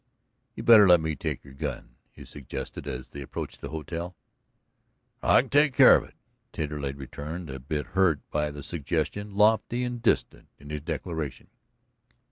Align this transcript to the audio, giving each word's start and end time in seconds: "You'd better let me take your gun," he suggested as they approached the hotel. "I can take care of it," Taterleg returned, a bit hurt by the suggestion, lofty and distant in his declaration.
"You'd 0.55 0.65
better 0.65 0.87
let 0.87 0.99
me 0.99 1.15
take 1.15 1.43
your 1.43 1.53
gun," 1.53 1.89
he 2.11 2.25
suggested 2.25 2.87
as 2.87 3.09
they 3.09 3.21
approached 3.21 3.61
the 3.61 3.69
hotel. 3.69 4.15
"I 5.21 5.41
can 5.41 5.51
take 5.51 5.75
care 5.75 5.95
of 5.95 6.03
it," 6.03 6.15
Taterleg 6.51 6.97
returned, 6.97 7.51
a 7.51 7.59
bit 7.59 7.85
hurt 7.93 8.19
by 8.31 8.49
the 8.49 8.63
suggestion, 8.63 9.35
lofty 9.35 9.83
and 9.83 10.01
distant 10.01 10.47
in 10.57 10.71
his 10.71 10.81
declaration. 10.81 11.49